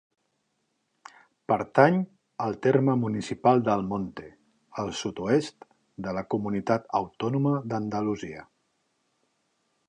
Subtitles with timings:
[1.51, 1.99] Pertany
[2.45, 4.25] al terme municipal d'Almonte,
[4.85, 5.69] al sud-oest
[6.07, 8.49] de la Comunitat Autònoma d'Andalusia.